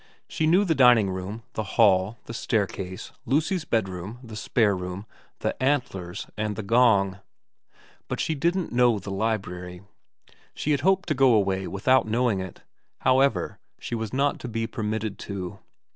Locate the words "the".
0.65-0.73, 1.53-1.61, 2.25-2.33, 4.23-4.35, 5.41-5.53, 6.55-6.63, 8.97-9.11